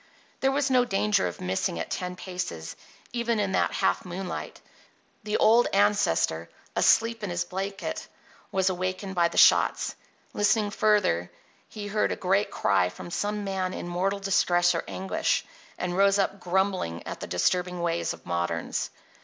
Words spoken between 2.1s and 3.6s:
paces, even in